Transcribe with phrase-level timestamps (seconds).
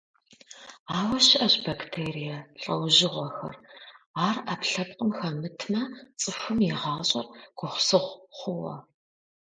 [0.97, 3.55] Ауэ щыӏэщ бактерие лӏэужьыгъуэхэр,
[4.27, 5.81] ар ӏэпкълъэпкъым хэмытмэ
[6.19, 7.25] цӏыхум и гъащӏэр
[7.57, 8.75] гугъусыгъу хъууэ.